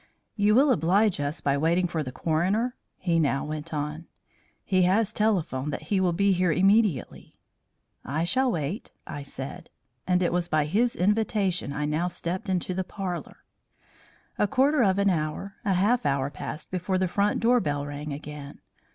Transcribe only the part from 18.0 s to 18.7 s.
again.